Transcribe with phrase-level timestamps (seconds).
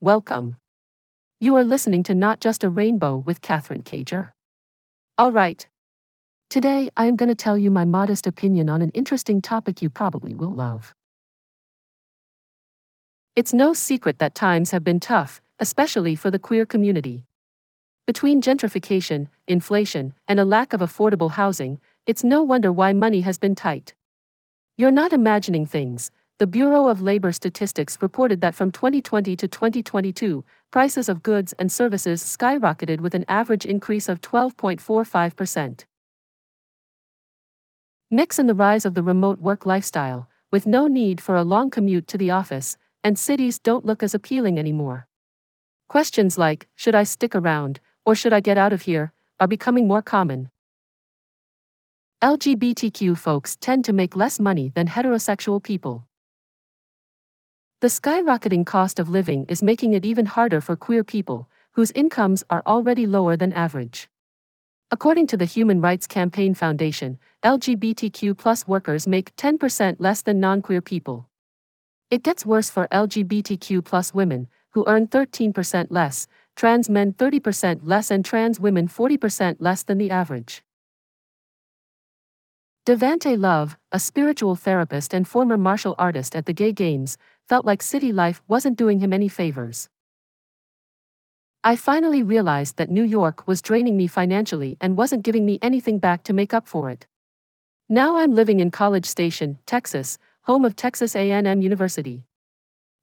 [0.00, 0.58] Welcome.
[1.40, 4.30] You are listening to Not Just a Rainbow with Katherine Cager.
[5.18, 5.66] All right.
[6.48, 9.90] Today, I am going to tell you my modest opinion on an interesting topic you
[9.90, 10.94] probably will love.
[13.34, 17.24] It's no secret that times have been tough, especially for the queer community.
[18.06, 23.36] Between gentrification, inflation, and a lack of affordable housing, it's no wonder why money has
[23.36, 23.94] been tight.
[24.76, 30.44] You're not imagining things, the Bureau of Labor Statistics reported that from 2020 to 2022,
[30.70, 35.84] prices of goods and services skyrocketed with an average increase of 12.45%.
[38.10, 41.70] Mix in the rise of the remote work lifestyle, with no need for a long
[41.70, 45.08] commute to the office, and cities don't look as appealing anymore.
[45.88, 49.88] Questions like, should I stick around, or should I get out of here, are becoming
[49.88, 50.50] more common.
[52.22, 56.07] LGBTQ folks tend to make less money than heterosexual people.
[57.80, 62.42] The skyrocketing cost of living is making it even harder for queer people, whose incomes
[62.50, 64.08] are already lower than average.
[64.90, 70.80] According to the Human Rights Campaign Foundation, LGBTQ workers make 10% less than non queer
[70.80, 71.28] people.
[72.10, 78.24] It gets worse for LGBTQ women, who earn 13% less, trans men 30% less, and
[78.24, 80.64] trans women 40% less than the average.
[82.88, 87.82] Devante Love, a spiritual therapist and former martial artist at the Gay Games, felt like
[87.82, 89.88] city life wasn't doing him any favors.
[91.64, 95.98] I finally realized that New York was draining me financially and wasn't giving me anything
[95.98, 97.06] back to make up for it.
[97.88, 102.24] Now I'm living in College Station, Texas, home of Texas A&M University.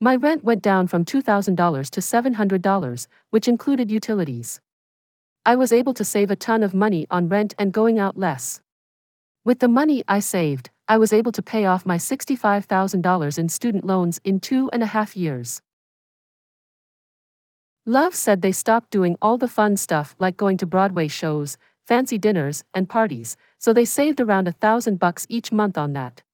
[0.00, 4.58] My rent went down from $2,000 to $700, which included utilities.
[5.44, 8.62] I was able to save a ton of money on rent and going out less.
[9.44, 13.86] With the money I saved, I was able to pay off my $65,000 in student
[13.86, 15.62] loans in two and a half years.
[17.86, 22.18] Love said they stopped doing all the fun stuff like going to Broadway shows, fancy
[22.18, 26.24] dinners, and parties, so they saved around a thousand bucks each month on that.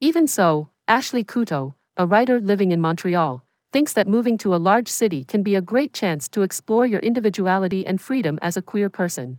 [0.00, 4.88] Even so, Ashley Couto, a writer living in Montreal, thinks that moving to a large
[4.88, 8.88] city can be a great chance to explore your individuality and freedom as a queer
[8.88, 9.38] person.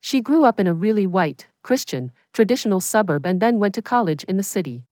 [0.00, 4.22] She grew up in a really white, Christian, traditional suburb and then went to college
[4.28, 4.84] in the city.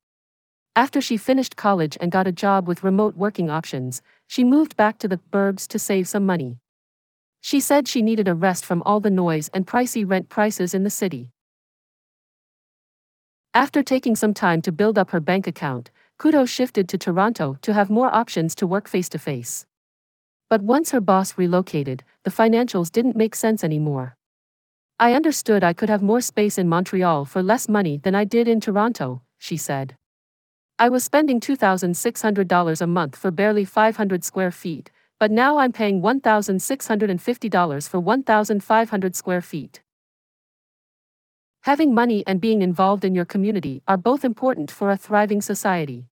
[0.75, 4.99] After she finished college and got a job with remote working options, she moved back
[4.99, 6.59] to the burbs to save some money.
[7.41, 10.83] She said she needed a rest from all the noise and pricey rent prices in
[10.83, 11.31] the city.
[13.55, 17.73] After taking some time to build up her bank account, Couto shifted to Toronto to
[17.73, 19.65] have more options to work face to face.
[20.51, 24.17] But once her boss relocated, the financials didn't make sense anymore.
[24.99, 28.47] I understood I could have more space in Montreal for less money than I did
[28.47, 29.97] in Toronto, she said.
[30.79, 36.01] I was spending $2,600 a month for barely 500 square feet, but now I'm paying
[36.01, 39.81] $1,650 for 1,500 square feet.
[41.63, 46.07] Having money and being involved in your community are both important for a thriving society.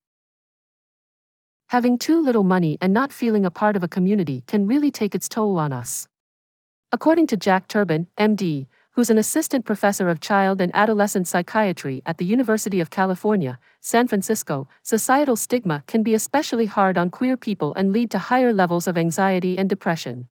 [1.69, 5.15] Having too little money and not feeling a part of a community can really take
[5.15, 6.09] its toll on us.
[6.94, 12.19] According to Jack Turban, MD, who's an assistant professor of child and adolescent psychiatry at
[12.19, 17.72] the University of California, San Francisco, societal stigma can be especially hard on queer people
[17.76, 20.28] and lead to higher levels of anxiety and depression.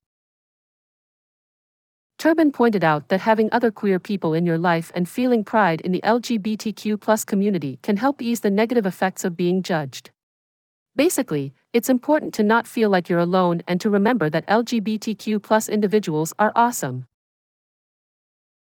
[2.19, 5.91] Turban pointed out that having other queer people in your life and feeling pride in
[5.91, 10.11] the LGBTQ community can help ease the negative effects of being judged.
[10.95, 16.33] Basically, it's important to not feel like you're alone and to remember that LGBTQ individuals
[16.37, 17.05] are awesome.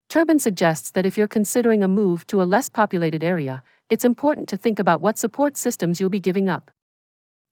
[0.08, 4.48] Turban suggests that if you're considering a move to a less populated area, it's important
[4.48, 6.72] to think about what support systems you'll be giving up.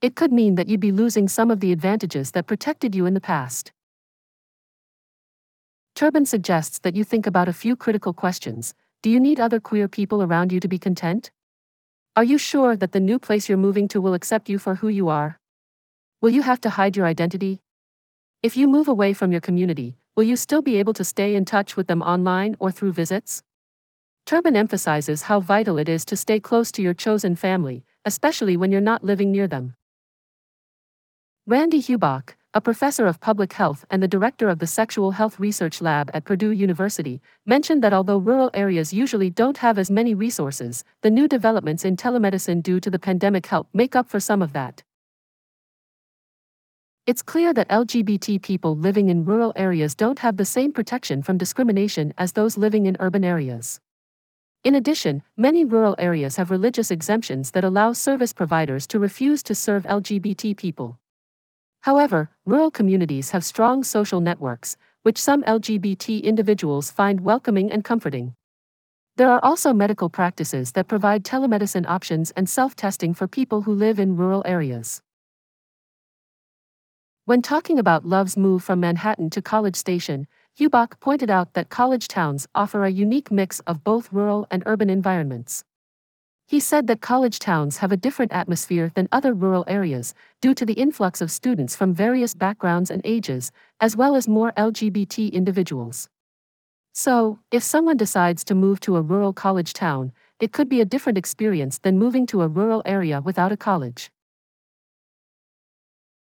[0.01, 3.13] It could mean that you'd be losing some of the advantages that protected you in
[3.13, 3.73] the past.
[5.95, 8.73] Turban suggests that you think about a few critical questions.
[9.03, 11.29] Do you need other queer people around you to be content?
[12.15, 14.87] Are you sure that the new place you're moving to will accept you for who
[14.87, 15.40] you are?
[16.21, 17.63] Will you have to hide your identity?
[18.43, 21.45] If you move away from your community, will you still be able to stay in
[21.45, 23.41] touch with them online or through visits?
[24.27, 28.71] Turban emphasizes how vital it is to stay close to your chosen family, especially when
[28.71, 29.73] you're not living near them.
[31.47, 35.81] Randy Hubach, a professor of public health and the director of the Sexual Health Research
[35.81, 40.83] Lab at Purdue University, mentioned that although rural areas usually don't have as many resources,
[41.01, 44.53] the new developments in telemedicine due to the pandemic help make up for some of
[44.53, 44.83] that.
[47.11, 51.37] It's clear that LGBT people living in rural areas don't have the same protection from
[51.37, 53.81] discrimination as those living in urban areas.
[54.63, 59.53] In addition, many rural areas have religious exemptions that allow service providers to refuse to
[59.53, 60.99] serve LGBT people.
[61.81, 68.35] However, rural communities have strong social networks, which some LGBT individuals find welcoming and comforting.
[69.17, 73.73] There are also medical practices that provide telemedicine options and self testing for people who
[73.73, 75.01] live in rural areas.
[77.31, 80.27] When talking about Love's move from Manhattan to College Station,
[80.59, 84.89] Hubach pointed out that college towns offer a unique mix of both rural and urban
[84.89, 85.63] environments.
[86.49, 90.65] He said that college towns have a different atmosphere than other rural areas due to
[90.65, 96.09] the influx of students from various backgrounds and ages, as well as more LGBT individuals.
[96.91, 100.11] So, if someone decides to move to a rural college town,
[100.41, 104.11] it could be a different experience than moving to a rural area without a college.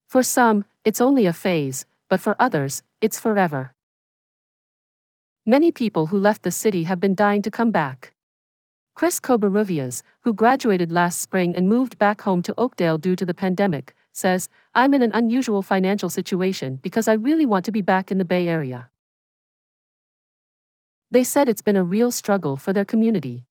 [0.09, 3.75] For some, it's only a phase, but for others, it's forever.
[5.45, 8.15] Many people who left the city have been dying to come back.
[8.95, 13.35] Chris Covarrubias, who graduated last spring and moved back home to Oakdale due to the
[13.35, 18.13] pandemic, says, I'm in an unusual financial situation because I really want to be back
[18.13, 18.89] in the Bay Area.
[21.11, 23.45] They said it's been a real struggle for their community.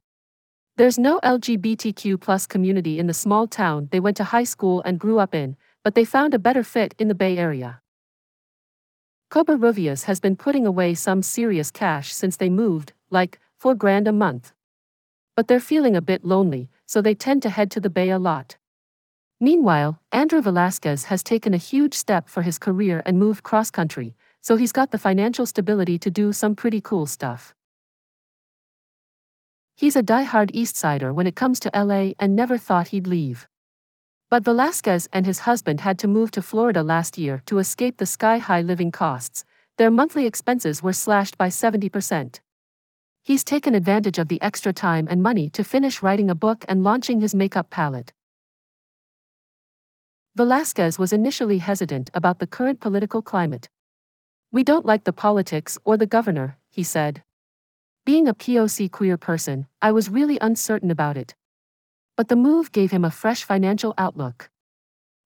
[0.77, 4.99] There's no LGBTQ plus community in the small town they went to high school and
[4.99, 7.79] grew up in, but they found a better fit in the Bay Area.
[9.31, 14.11] Covarrubias has been putting away some serious cash since they moved, like, four grand a
[14.11, 14.51] month
[15.35, 18.17] but they're feeling a bit lonely, so they tend to head to the Bay a
[18.17, 18.55] lot.
[19.39, 24.15] Meanwhile, Andrew Velasquez has taken a huge step for his career and moved cross country,
[24.41, 27.53] so he's got the financial stability to do some pretty cool stuff.
[29.75, 33.45] He's a die-hard East Sider when it comes to LA and never thought he'd leave.
[34.29, 38.05] But Velasquez and his husband had to move to Florida last year to escape the
[38.05, 39.45] sky high living costs.
[39.77, 42.39] Their monthly expenses were slashed by 70%.
[43.23, 46.83] He's taken advantage of the extra time and money to finish writing a book and
[46.83, 48.13] launching his makeup palette.
[50.35, 53.69] Velasquez was initially hesitant about the current political climate.
[54.51, 57.23] We don't like the politics or the governor, he said.
[58.05, 61.35] Being a POC queer person, I was really uncertain about it.
[62.17, 64.49] But the move gave him a fresh financial outlook.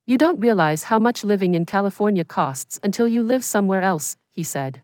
[0.08, 4.44] You don't realize how much living in California costs until you live somewhere else, he
[4.44, 4.82] said.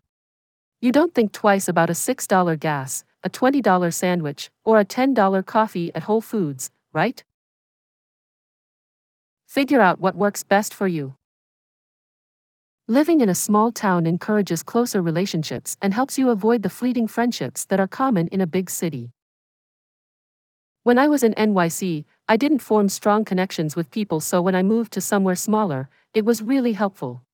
[0.80, 5.92] You don't think twice about a $6 gas, a $20 sandwich, or a $10 coffee
[5.96, 7.24] at Whole Foods, right?
[9.48, 11.16] Figure out what works best for you.
[12.86, 17.64] Living in a small town encourages closer relationships and helps you avoid the fleeting friendships
[17.64, 19.10] that are common in a big city.
[20.86, 24.62] When I was in NYC, I didn't form strong connections with people, so when I
[24.62, 27.24] moved to somewhere smaller, it was really helpful.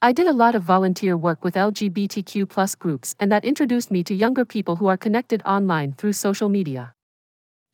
[0.00, 4.02] I did a lot of volunteer work with LGBTQ plus groups, and that introduced me
[4.04, 6.94] to younger people who are connected online through social media.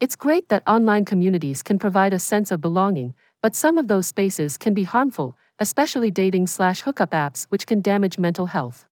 [0.01, 4.09] It's great that online communities can provide a sense of belonging, but some of those
[4.09, 8.87] spaces can be harmful, especially dating slash hookup apps, which can damage mental health.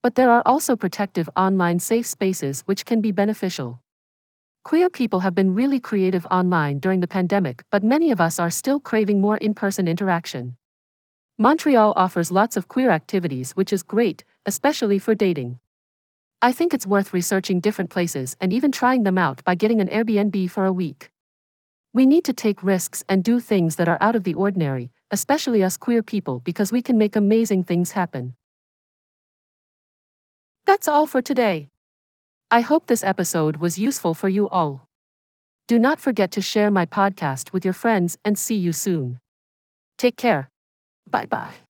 [0.00, 3.82] But there are also protective online safe spaces which can be beneficial.
[4.68, 8.50] Queer people have been really creative online during the pandemic, but many of us are
[8.50, 10.58] still craving more in person interaction.
[11.38, 15.58] Montreal offers lots of queer activities, which is great, especially for dating.
[16.42, 19.88] I think it's worth researching different places and even trying them out by getting an
[19.88, 21.10] Airbnb for a week.
[21.94, 25.64] We need to take risks and do things that are out of the ordinary, especially
[25.64, 28.34] us queer people, because we can make amazing things happen.
[30.66, 31.70] That's all for today.
[32.50, 34.88] I hope this episode was useful for you all.
[35.66, 39.20] Do not forget to share my podcast with your friends and see you soon.
[39.98, 40.48] Take care.
[41.10, 41.67] Bye bye.